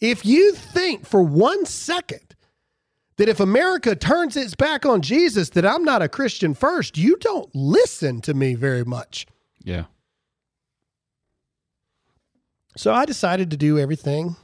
[0.00, 2.31] If you think for one second
[3.16, 7.16] that if America turns its back on Jesus, that I'm not a Christian first, you
[7.16, 9.26] don't listen to me very much.
[9.62, 9.84] Yeah.
[12.76, 14.36] So I decided to do everything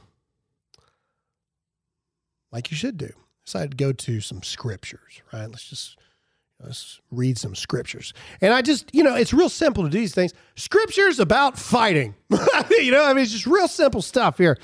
[2.51, 3.11] like you should do.
[3.45, 5.47] Decided to go to some scriptures, right?
[5.49, 5.97] Let's just
[6.63, 8.13] let's read some scriptures.
[8.41, 10.33] And I just, you know, it's real simple to do these things.
[10.55, 12.15] Scriptures about fighting.
[12.69, 14.57] you know, I mean, it's just real simple stuff here.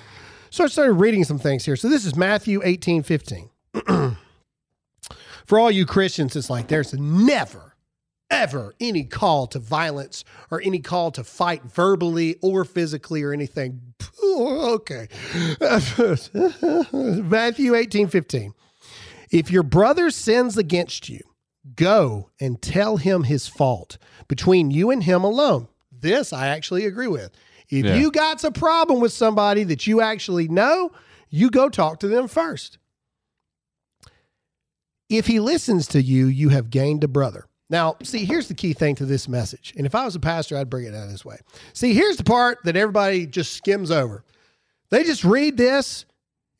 [0.51, 1.75] So I started reading some things here.
[1.75, 3.49] So this is Matthew 18, 15.
[5.45, 7.75] For all you Christians, it's like there's never,
[8.31, 13.93] ever any call to violence or any call to fight verbally or physically or anything.
[14.23, 15.07] Okay.
[16.91, 18.53] Matthew 18, 15.
[19.31, 21.21] If your brother sins against you,
[21.75, 25.67] go and tell him his fault between you and him alone.
[25.91, 27.31] This I actually agree with.
[27.69, 27.95] If Yeah.
[27.95, 30.91] you got a problem with somebody that you actually know,
[31.29, 32.77] you go talk to them first.
[35.09, 37.45] If he listens to you, you have gained a brother.
[37.69, 39.73] Now, see, here's the key thing to this message.
[39.75, 41.37] And if I was a pastor, I'd bring it out this way.
[41.73, 44.23] See, here's the part that everybody just skims over.
[44.89, 46.05] They just read this.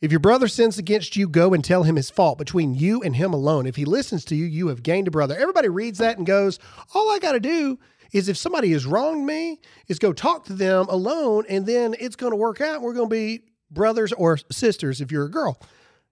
[0.01, 3.15] If your brother sins against you, go and tell him his fault between you and
[3.15, 3.65] him alone.
[3.65, 5.35] If he listens to you, you have gained a brother.
[5.37, 6.59] Everybody reads that and goes,
[6.93, 7.79] All I got to do
[8.11, 12.15] is if somebody has wronged me, is go talk to them alone, and then it's
[12.15, 12.81] going to work out.
[12.81, 15.59] We're going to be brothers or sisters if you're a girl.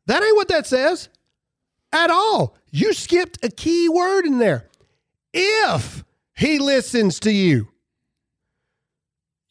[0.08, 1.10] That ain't what that says
[1.94, 2.58] at all.
[2.72, 4.68] You skipped a key word in there.
[5.34, 6.04] If
[6.36, 7.70] he listens to you,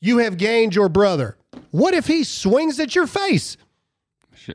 [0.00, 1.36] you have gained your brother.
[1.70, 3.56] What if he swings at your face?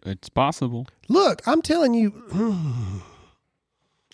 [0.04, 0.88] It's possible.
[1.08, 2.14] Look, I'm telling you,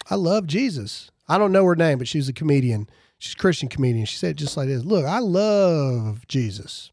[0.10, 1.10] I love Jesus.
[1.28, 2.88] I don't know her name, but she's a comedian.
[3.18, 4.06] She's a Christian comedian.
[4.06, 6.92] She said it just like this Look, I love Jesus,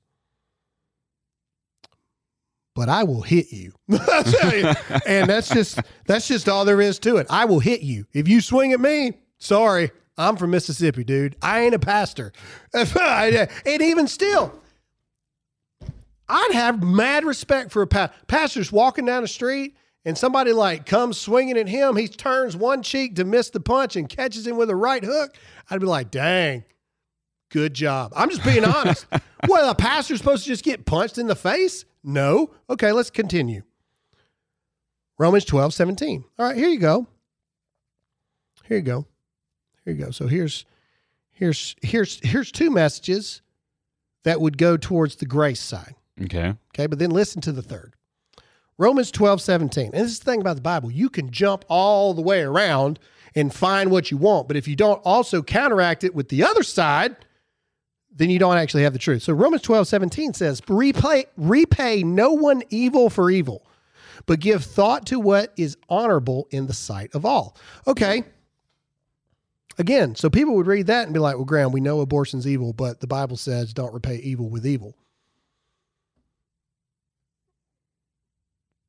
[2.74, 3.72] but I will hit you.
[3.88, 7.26] and that's just that's just all there is to it.
[7.30, 8.06] I will hit you.
[8.12, 9.90] If you swing at me, sorry.
[10.18, 11.36] I'm from Mississippi, dude.
[11.40, 12.32] I ain't a pastor.
[12.74, 14.52] and even still,
[16.28, 20.86] I'd have mad respect for a pa- pastor's walking down the street and somebody like
[20.86, 21.96] comes swinging at him.
[21.96, 25.36] He turns one cheek to miss the punch and catches him with a right hook.
[25.70, 26.64] I'd be like, dang,
[27.50, 28.12] good job.
[28.14, 29.06] I'm just being honest.
[29.48, 31.84] well, a pastor's supposed to just get punched in the face?
[32.02, 32.50] No.
[32.68, 33.62] Okay, let's continue.
[35.18, 36.24] Romans 12, 17.
[36.38, 37.06] All right, here you go.
[38.64, 39.06] Here you go.
[39.84, 40.10] Here you go.
[40.10, 40.64] So here's
[41.30, 43.42] here's here's here's two messages
[44.24, 45.94] that would go towards the grace side.
[46.22, 46.54] Okay.
[46.74, 47.94] Okay, but then listen to the third.
[48.78, 49.86] Romans 12, 17.
[49.86, 50.90] And this is the thing about the Bible.
[50.90, 52.98] You can jump all the way around
[53.34, 54.48] and find what you want.
[54.48, 57.16] But if you don't also counteract it with the other side,
[58.14, 59.22] then you don't actually have the truth.
[59.22, 63.66] So Romans 12, 17 says, repay, repay no one evil for evil,
[64.26, 67.56] but give thought to what is honorable in the sight of all.
[67.86, 68.24] Okay.
[69.78, 72.72] Again, so people would read that and be like, well, Graham, we know abortion's evil,
[72.72, 74.94] but the Bible says don't repay evil with evil.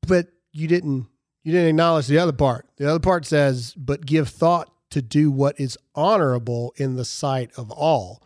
[0.06, 1.06] but you didn't
[1.42, 2.68] you didn't acknowledge the other part.
[2.76, 7.50] The other part says, "But give thought to do what is honorable in the sight
[7.56, 8.22] of all."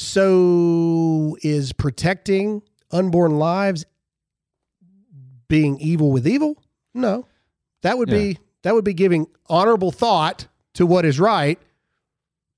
[0.00, 3.84] So is protecting unborn lives
[5.46, 6.56] being evil with evil?
[6.94, 7.26] No.
[7.82, 11.58] That would be that would be giving honorable thought to what is right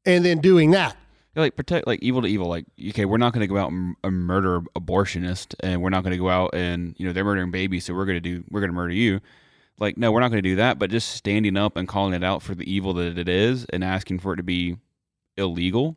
[0.07, 0.97] and then doing that.
[1.35, 2.47] like protect like evil to evil.
[2.47, 6.05] Like okay, we're not going to go out and, and murder abortionist, and we're not
[6.05, 8.45] going to go out and you know they're murdering babies, so we're going to do
[8.51, 9.21] we're going to murder you.
[9.81, 10.79] Like no, we're not going to do that.
[10.79, 13.83] But just standing up and calling it out for the evil that it is, and
[13.83, 14.77] asking for it to be
[15.37, 15.97] illegal,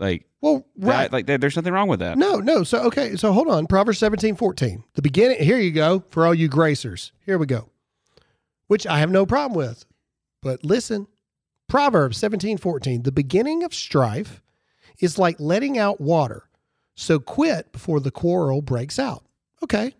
[0.00, 1.02] like Well, right.
[1.02, 2.18] that, like there- there's nothing wrong with that.
[2.18, 2.64] No, no.
[2.64, 3.66] So okay, so hold on.
[3.66, 4.82] Proverbs 17, 14.
[4.94, 7.12] The beginning here you go for all you gracers.
[7.26, 7.68] Here we go.
[8.66, 9.84] Which I have no problem with.
[10.42, 11.06] But listen.
[11.68, 13.02] Proverbs 17, 14.
[13.04, 14.42] The beginning of strife
[14.98, 16.48] is like letting out water.
[16.96, 19.24] So quit before the quarrel breaks out.
[19.62, 19.94] Okay.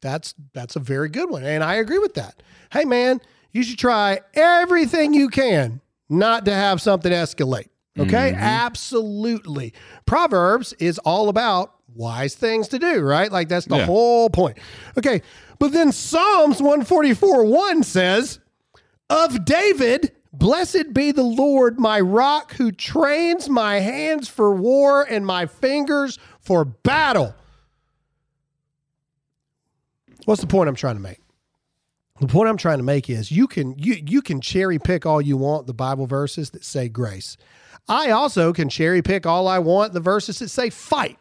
[0.00, 1.44] That's that's a very good one.
[1.44, 2.42] And I agree with that.
[2.72, 3.20] Hey man,
[3.52, 7.68] you should try everything you can not to have something escalate.
[7.98, 8.30] Okay?
[8.32, 8.40] Mm-hmm.
[8.40, 9.74] Absolutely.
[10.06, 13.30] Proverbs is all about wise things to do, right?
[13.32, 13.86] Like that's the Yeah.
[13.86, 14.58] whole point.
[14.96, 15.22] Okay.
[15.58, 18.38] But then Psalms 144 1 says,
[19.10, 25.26] Of David, blessed be the Lord, my rock, who trains my hands for war and
[25.26, 27.34] my fingers for battle.
[30.26, 31.19] What's the point I'm trying to make?
[32.20, 35.22] The point I'm trying to make is you can you you can cherry pick all
[35.22, 37.38] you want the Bible verses that say grace.
[37.88, 41.18] I also can cherry pick all I want the verses that say fight.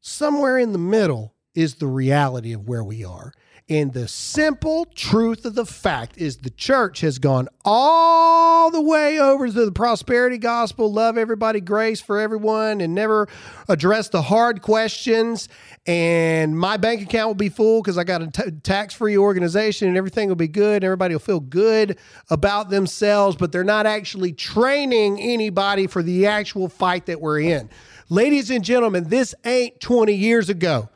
[0.00, 3.32] Somewhere in the middle is the reality of where we are.
[3.70, 9.20] And the simple truth of the fact is the church has gone all the way
[9.20, 13.28] over to the prosperity gospel, love everybody, grace for everyone, and never
[13.68, 15.50] address the hard questions.
[15.86, 19.88] And my bank account will be full because I got a t- tax free organization
[19.88, 20.76] and everything will be good.
[20.76, 21.98] And everybody will feel good
[22.30, 27.68] about themselves, but they're not actually training anybody for the actual fight that we're in.
[28.08, 30.88] Ladies and gentlemen, this ain't 20 years ago.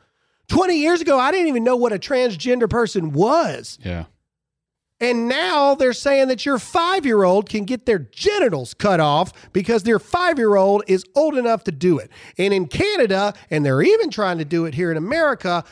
[0.53, 3.79] 20 years ago, I didn't even know what a transgender person was.
[3.83, 4.05] Yeah.
[5.01, 9.33] And now they're saying that your five year old can get their genitals cut off
[9.55, 12.11] because their five year old is old enough to do it.
[12.37, 15.65] And in Canada, and they're even trying to do it here in America,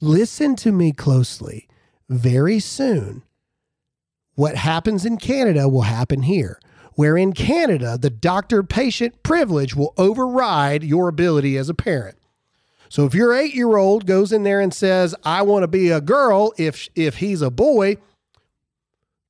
[0.00, 1.68] listen to me closely.
[2.08, 3.22] Very soon,
[4.34, 6.58] what happens in Canada will happen here.
[6.94, 12.18] Where in Canada, the doctor patient privilege will override your ability as a parent.
[12.88, 15.90] So if your eight year old goes in there and says, I want to be
[15.90, 17.96] a girl if if he's a boy,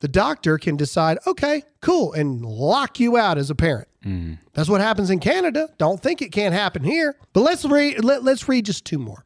[0.00, 3.88] the doctor can decide, okay, cool, and lock you out as a parent.
[4.04, 4.38] Mm.
[4.52, 5.68] That's what happens in Canada.
[5.78, 7.16] Don't think it can't happen here.
[7.32, 9.24] But let's read let, let's read just two more.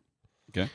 [0.50, 0.70] Okay.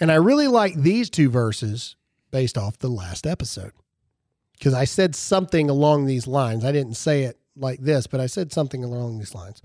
[0.00, 1.96] And I really like these two verses
[2.30, 3.72] based off the last episode.
[4.52, 6.64] Because I said something along these lines.
[6.64, 9.60] I didn't say it like this, but I said something along these lines.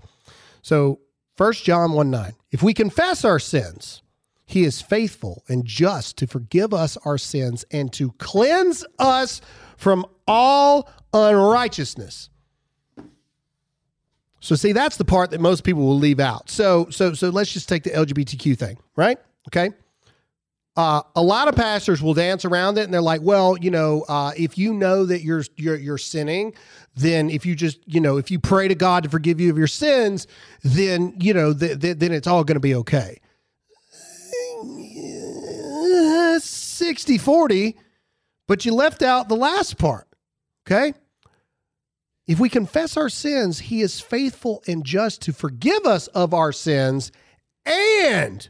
[0.62, 1.00] So
[1.40, 2.34] 1 John 1 9.
[2.50, 4.02] If we confess our sins,
[4.44, 9.40] he is faithful and just to forgive us our sins and to cleanse us
[9.78, 12.28] from all unrighteousness.
[14.40, 16.50] So see, that's the part that most people will leave out.
[16.50, 19.18] So so so let's just take the LGBTQ thing, right?
[19.48, 19.70] Okay.
[20.80, 24.06] Uh, a lot of pastors will dance around it, and they're like, "Well, you know,
[24.08, 26.54] uh, if you know that you're you're you're sinning,
[26.96, 29.58] then if you just you know if you pray to God to forgive you of
[29.58, 30.26] your sins,
[30.62, 33.20] then you know th- th- then it's all going to be okay."
[36.40, 37.76] 60 40,
[38.48, 40.08] but you left out the last part.
[40.66, 40.94] Okay.
[42.26, 46.52] If we confess our sins, he is faithful and just to forgive us of our
[46.52, 47.12] sins
[47.66, 48.48] and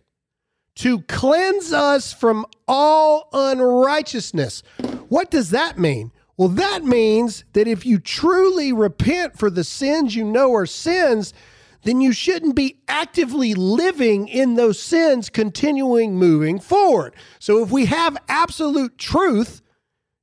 [0.80, 4.62] to cleanse us from all unrighteousness.
[5.10, 6.10] What does that mean?
[6.38, 11.34] Well, that means that if you truly repent for the sins you know are sins,
[11.82, 17.14] then you shouldn't be actively living in those sins, continuing moving forward.
[17.38, 19.60] So if we have absolute truth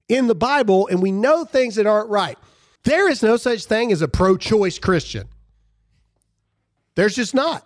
[0.10, 2.38] in the Bible and we know things that aren't right,
[2.84, 5.28] there is no such thing as a pro choice Christian.
[6.96, 7.64] There's just not.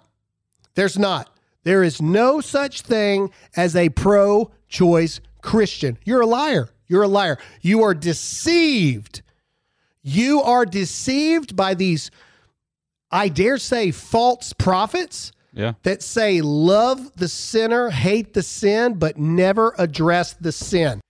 [0.75, 1.29] There's not.
[1.63, 5.97] There is no such thing as a pro choice Christian.
[6.05, 6.69] You're a liar.
[6.87, 7.37] You're a liar.
[7.61, 9.21] You are deceived.
[10.03, 12.09] You are deceived by these,
[13.11, 15.73] I dare say, false prophets Yeah.
[15.83, 21.01] that say, love the sinner, hate the sin, but never address the sin.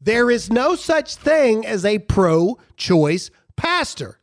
[0.00, 4.18] There is no such thing as a pro choice pastor.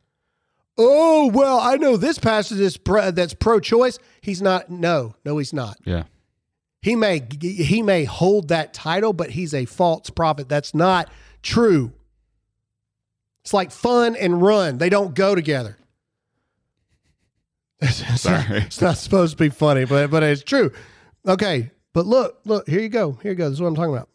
[0.84, 4.00] Oh, well, I know this pastor that's pro, that's pro choice.
[4.22, 4.70] He's not.
[4.70, 5.78] No, no, he's not.
[5.86, 6.04] Yeah.
[6.82, 10.50] He may he may hold that title, but he's a false prophet.
[10.50, 11.10] That's not
[11.44, 11.94] true.
[13.44, 14.78] It's like fun and run.
[14.80, 15.78] They don't go together.
[17.84, 18.58] It's not- Sorry.
[18.62, 20.72] it's not supposed to be funny, but but it's true.
[21.28, 23.14] Okay, but look, look, here you go.
[23.24, 23.46] Here you go.
[23.50, 24.10] This is what I'm talking about.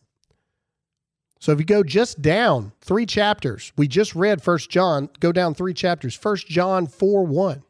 [1.39, 5.55] So if you go just down three chapters, we just read First John, go down
[5.55, 6.14] three chapters.
[6.14, 7.62] First John 4 1.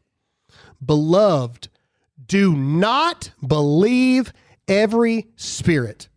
[0.85, 1.69] Beloved,
[2.27, 4.31] do not believe
[4.67, 6.07] every spirit,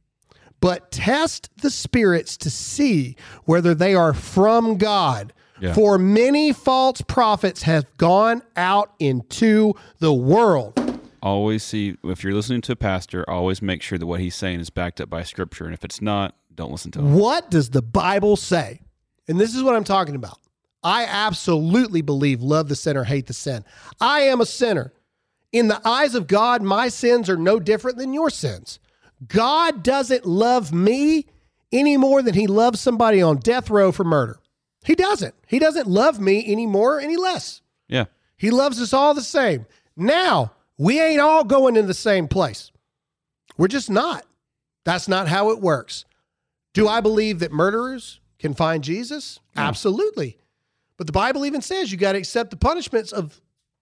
[0.60, 5.32] but test the spirits to see whether they are from God.
[5.60, 5.74] Yeah.
[5.74, 10.78] For many false prophets have gone out into the world.
[11.22, 14.60] Always see if you're listening to a pastor, always make sure that what he's saying
[14.60, 15.66] is backed up by scripture.
[15.66, 17.14] And if it's not, don't listen to him.
[17.14, 18.80] What does the Bible say?
[19.26, 20.38] And this is what I'm talking about.
[20.82, 23.64] I absolutely believe love the sinner, hate the sin.
[24.00, 24.92] I am a sinner.
[25.52, 28.78] In the eyes of God, my sins are no different than your sins.
[29.26, 31.26] God doesn't love me
[31.72, 34.38] any more than he loves somebody on death row for murder.
[34.84, 35.34] He doesn't.
[35.46, 37.60] He doesn't love me any more, any less.
[37.88, 38.06] Yeah.
[38.36, 39.66] He loves us all the same.
[39.96, 42.70] Now, we ain't all going in the same place.
[43.58, 44.24] We're just not.
[44.84, 46.06] That's not how it works.
[46.72, 49.40] Do I believe that murderers can find Jesus?
[49.54, 49.60] Hmm.
[49.60, 50.38] Absolutely.
[50.96, 53.40] But the Bible even says you got to accept the punishments of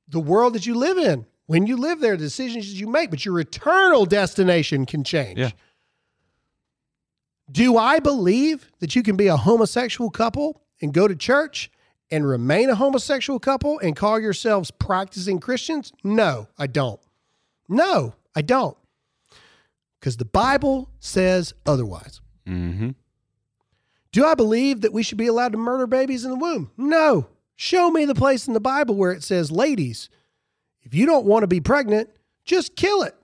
[0.08, 1.26] the world that you live in.
[1.46, 5.38] When you live there, the decisions that you make, but your eternal destination can change.
[5.38, 5.50] Yeah.
[7.50, 11.70] Do I believe that you can be a homosexual couple and go to church
[12.10, 15.92] and remain a homosexual couple and call yourselves practicing Christians?
[16.04, 17.00] No, I don't.
[17.68, 18.76] No, I don't.
[19.98, 22.20] Because the Bible says otherwise.
[22.48, 22.90] Mm-hmm.
[24.12, 26.70] Do I believe that we should be allowed to murder babies in the womb?
[26.76, 27.28] No.
[27.56, 30.08] Show me the place in the Bible where it says, ladies,
[30.82, 32.08] if you don't want to be pregnant,
[32.44, 33.14] just kill it.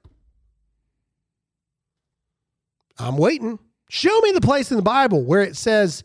[2.99, 3.59] I'm waiting.
[3.89, 6.05] Show me the place in the Bible where it says,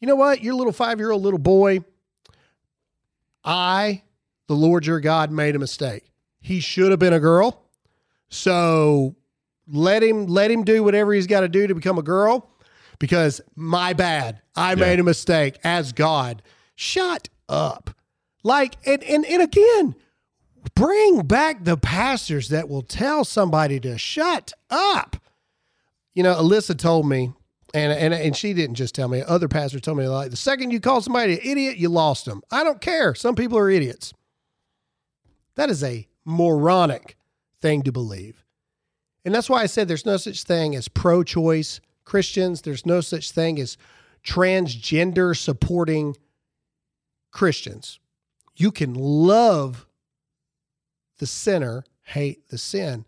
[0.00, 1.80] you know what, your little five year old little boy,
[3.44, 4.02] I,
[4.46, 6.04] the Lord your God, made a mistake.
[6.40, 7.62] He should have been a girl.
[8.28, 9.14] So
[9.68, 12.50] let him let him do whatever he's got to do to become a girl
[12.98, 14.40] because my bad.
[14.56, 16.42] I made a mistake as God.
[16.74, 17.90] Shut up.
[18.42, 19.94] Like and and and again,
[20.74, 25.16] bring back the pastors that will tell somebody to shut up.
[26.14, 27.32] You know, Alyssa told me,
[27.72, 29.22] and and and she didn't just tell me.
[29.22, 32.42] Other pastors told me like the second you call somebody an idiot, you lost them.
[32.50, 33.14] I don't care.
[33.14, 34.12] Some people are idiots.
[35.56, 37.16] That is a moronic
[37.60, 38.44] thing to believe.
[39.24, 42.62] And that's why I said there's no such thing as pro choice Christians.
[42.62, 43.76] There's no such thing as
[44.24, 46.16] transgender supporting
[47.30, 47.98] Christians.
[48.56, 49.86] You can love
[51.18, 53.04] the sinner, hate the sin,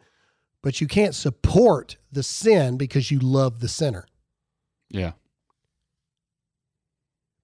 [0.63, 4.07] but you can't support the sin because you love the sinner.
[4.91, 5.13] Yeah.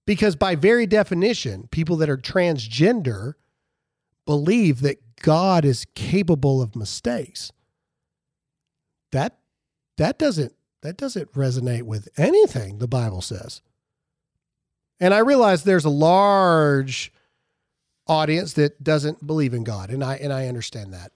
[0.05, 3.33] Because by very definition, people that are transgender
[4.25, 7.51] believe that God is capable of mistakes.
[9.11, 9.37] That
[9.97, 10.53] that doesn't
[10.83, 13.61] that doesn't resonate with anything the Bible says.
[14.99, 17.11] And I realize there's a large
[18.07, 21.11] audience that doesn't believe in God, and I and I understand that.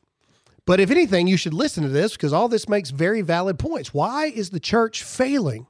[0.65, 3.93] But if anything, you should listen to this because all this makes very valid points.
[3.93, 5.67] Why is the church failing?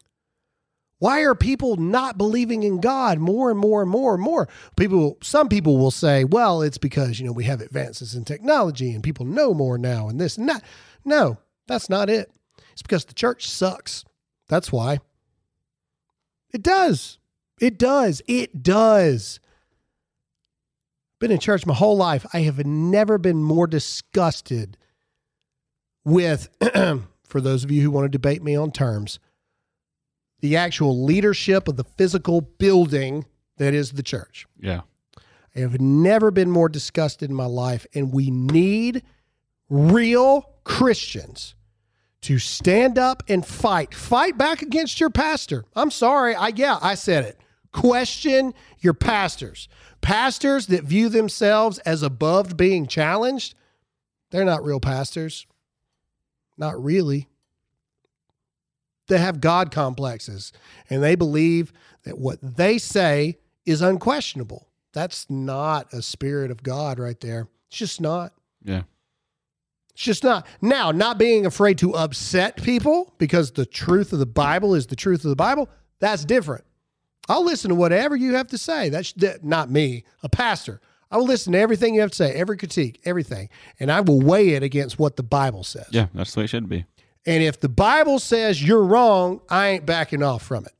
[0.99, 4.49] Why are people not believing in God more and more and more and more?
[4.75, 8.95] People, some people will say, well, it's because, you know, we have advances in technology
[8.95, 10.63] and people know more now and this and that.
[11.05, 11.37] No,
[11.67, 12.31] that's not it.
[12.77, 14.05] It's because the church sucks.
[14.49, 14.99] That's why.
[16.53, 17.17] It does.
[17.59, 18.21] It does.
[18.27, 19.39] It does.
[21.17, 22.23] Been in church my whole life.
[22.33, 24.77] I have never been more disgusted
[26.05, 26.49] with,
[27.27, 29.17] for those of you who want to debate me on terms,
[30.41, 33.25] the actual leadership of the physical building
[33.57, 34.45] that is the church.
[34.59, 34.81] Yeah.
[35.55, 39.01] I have never been more disgusted in my life, and we need
[39.67, 41.55] real Christians
[42.21, 43.93] to stand up and fight.
[43.93, 45.65] Fight back against your pastor.
[45.75, 46.35] I'm sorry.
[46.35, 47.39] I yeah, I said it.
[47.71, 49.67] Question your pastors.
[50.01, 53.55] Pastors that view themselves as above being challenged,
[54.31, 55.45] they're not real pastors.
[56.57, 57.27] Not really.
[59.07, 60.51] They have God complexes
[60.89, 61.71] and they believe
[62.03, 64.67] that what they say is unquestionable.
[64.93, 67.47] That's not a spirit of God right there.
[67.67, 68.33] It's just not.
[68.63, 68.83] Yeah.
[69.97, 70.45] It's just not.
[70.61, 74.95] Now, not being afraid to upset people because the truth of the Bible is the
[74.95, 75.69] truth of the Bible,
[75.99, 76.65] that's different.
[77.27, 78.89] I'll listen to whatever you have to say.
[78.89, 80.81] That's that, not me, a pastor.
[81.09, 84.21] I will listen to everything you have to say, every critique, everything, and I will
[84.21, 85.87] weigh it against what the Bible says.
[85.89, 86.09] Yeah.
[86.13, 86.85] That's the way it should be.
[87.25, 90.73] And if the Bible says you're wrong, I ain't backing off from it.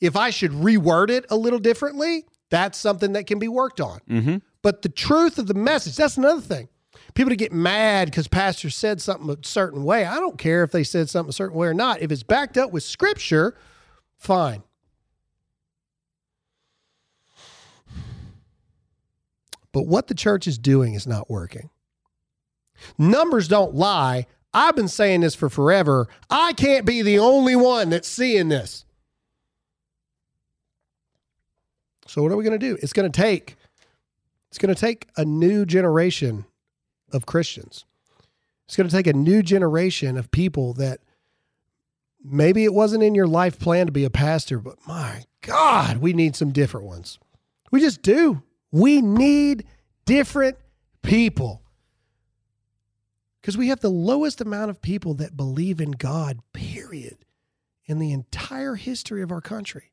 [0.00, 4.00] If I should reword it a little differently, that's something that can be worked on.
[4.08, 4.36] Mm-hmm.
[4.62, 6.68] But the truth of the message, that's another thing
[7.14, 10.04] people to get mad because pastor said something a certain way.
[10.04, 12.00] I don't care if they said something a certain way or not.
[12.00, 13.56] If it's backed up with scripture,
[14.16, 14.62] fine.
[19.72, 21.70] But what the church is doing is not working.
[22.98, 24.26] Numbers don't lie.
[24.54, 26.08] I've been saying this for forever.
[26.28, 28.84] I can't be the only one that's seeing this.
[32.06, 32.76] So what are we going to do?
[32.82, 33.56] It's going to take
[34.50, 36.44] it's going to take a new generation
[37.12, 37.84] of Christians.
[38.66, 41.00] It's going to take a new generation of people that
[42.24, 46.12] maybe it wasn't in your life plan to be a pastor, but my God, we
[46.12, 47.18] need some different ones.
[47.70, 48.42] We just do.
[48.70, 49.66] We need
[50.04, 50.56] different
[51.02, 51.62] people.
[53.40, 57.18] Because we have the lowest amount of people that believe in God, period,
[57.86, 59.90] in the entire history of our country.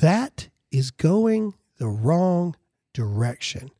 [0.00, 2.56] That is going the wrong
[2.92, 3.70] direction.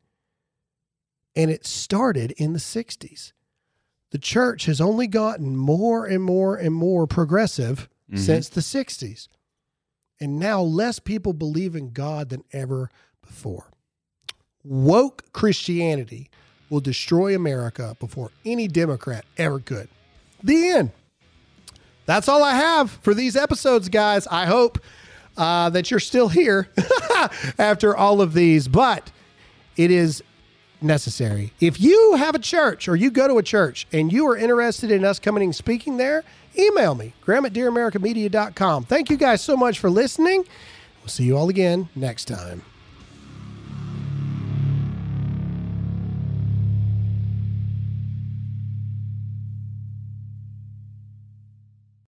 [1.35, 3.33] And it started in the 60s.
[4.11, 8.19] The church has only gotten more and more and more progressive Mhm.
[8.19, 9.27] since the 60s.
[10.19, 12.89] And now less people believe in God than ever
[13.21, 13.69] before.
[14.63, 16.29] Woke Christianity
[16.69, 19.89] will destroy America before any Democrat ever could.
[20.41, 20.91] The end.
[22.05, 24.27] That's all I have for these episodes, guys.
[24.27, 24.79] I hope
[25.37, 26.69] uh, that you're still here
[27.59, 29.11] after all of these, but
[29.75, 30.23] it is
[30.81, 31.53] necessary.
[31.59, 34.91] If you have a church or you go to a church and you are interested
[34.91, 36.23] in us coming and speaking there,
[36.57, 38.85] email me, graham at dearamericamedia.com.
[38.85, 40.45] Thank you guys so much for listening.
[41.01, 42.63] We'll see you all again next time.